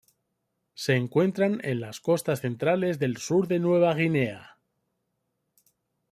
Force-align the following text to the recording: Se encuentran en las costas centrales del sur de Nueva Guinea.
Se 0.73 0.95
encuentran 0.95 1.61
en 1.63 1.79
las 1.79 1.99
costas 1.99 2.41
centrales 2.41 2.97
del 2.97 3.17
sur 3.17 3.47
de 3.47 3.59
Nueva 3.59 3.93
Guinea. 3.93 4.57